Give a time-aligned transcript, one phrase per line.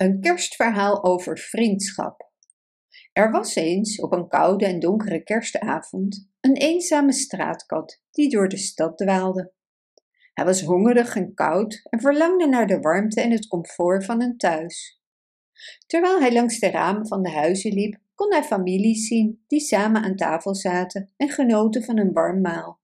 [0.00, 2.30] Een kerstverhaal over vriendschap.
[3.12, 8.56] Er was eens, op een koude en donkere kerstavond, een eenzame straatkat die door de
[8.56, 9.52] stad dwaalde.
[10.32, 14.36] Hij was hongerig en koud en verlangde naar de warmte en het comfort van een
[14.36, 15.00] thuis.
[15.86, 20.02] Terwijl hij langs de ramen van de huizen liep, kon hij families zien die samen
[20.02, 22.80] aan tafel zaten en genoten van een warm maal.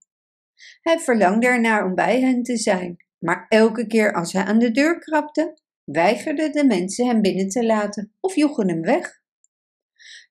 [0.81, 4.71] Hij verlangde ernaar om bij hen te zijn, maar elke keer als hij aan de
[4.71, 9.21] deur krabde, weigerden de mensen hem binnen te laten of joegen hem weg.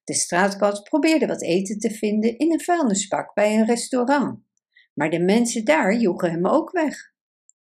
[0.04, 4.40] De straatkat probeerde wat eten te vinden in een vuilnisbak bij een restaurant,
[4.94, 7.14] maar de mensen daar joegen hem ook weg.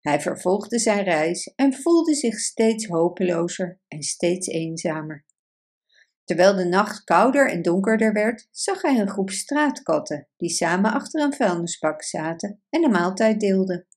[0.02, 5.26] Hij vervolgde zijn reis en voelde zich steeds hopelozer en steeds eenzamer.
[6.24, 11.22] Terwijl de nacht kouder en donkerder werd, zag hij een groep straatkatten die samen achter
[11.22, 13.88] een vuilnisbak zaten en een maaltijd deelden.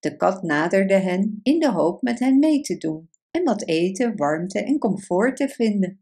[0.00, 4.16] De kat naderde hen in de hoop met hen mee te doen en wat eten,
[4.16, 5.98] warmte en comfort te vinden.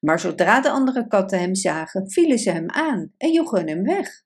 [0.00, 4.22] Maar zodra de andere katten hem zagen, vielen ze hem aan en joegen hem weg.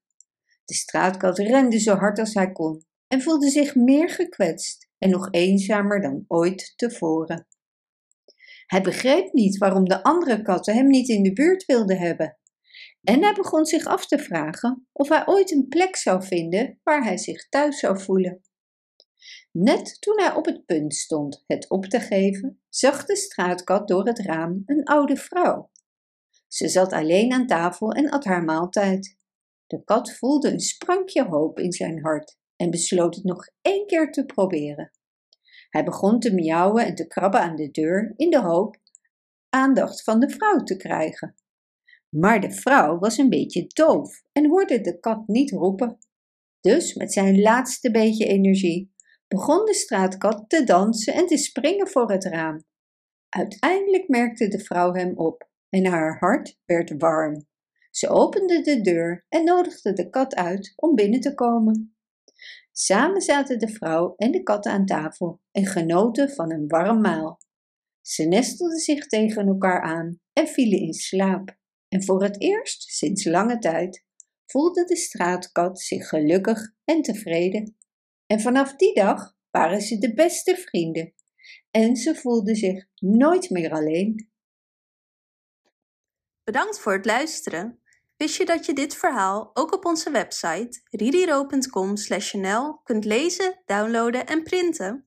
[0.65, 5.29] De straatkat rende zo hard als hij kon en voelde zich meer gekwetst en nog
[5.31, 7.47] eenzamer dan ooit tevoren.
[8.67, 12.37] Hij begreep niet waarom de andere katten hem niet in de buurt wilden hebben.
[13.03, 17.05] En hij begon zich af te vragen of hij ooit een plek zou vinden waar
[17.05, 18.41] hij zich thuis zou voelen.
[19.51, 24.07] Net toen hij op het punt stond het op te geven, zag de straatkat door
[24.07, 25.71] het raam een oude vrouw.
[26.49, 29.17] Ze zat alleen aan tafel en at haar maaltijd.
[29.67, 34.13] De kat voelde een sprankje hoop in zijn hart en besloot het nog één keer
[34.13, 34.91] te proberen.
[35.69, 38.77] Hij begon te miauwen en te krabben aan de deur in de hoop
[39.49, 41.35] aandacht van de vrouw te krijgen.
[42.09, 45.99] Maar de vrouw was een beetje doof en hoorde de kat niet roepen.
[46.61, 48.92] Dus met zijn laatste beetje energie
[49.33, 52.65] begon de straatkat te dansen en te springen voor het raam.
[53.29, 57.47] Uiteindelijk merkte de vrouw hem op en haar hart werd warm.
[57.91, 61.97] Ze opende de deur en nodigde de kat uit om binnen te komen.
[62.73, 67.41] Samen zaten de vrouw en de kat aan tafel en genoten van een warm maal.
[68.01, 71.57] Ze nestelden zich tegen elkaar aan en vielen in slaap.
[71.89, 74.05] En voor het eerst sinds lange tijd
[74.47, 77.77] voelde de straatkat zich gelukkig en tevreden.
[78.33, 81.15] En vanaf die dag waren ze de beste vrienden
[81.71, 84.31] en ze voelden zich nooit meer alleen.
[86.45, 87.83] Bedankt voor het luisteren.
[88.17, 94.43] Wist je dat je dit verhaal ook op onze website ririro.com/nl kunt lezen, downloaden en
[94.43, 95.07] printen?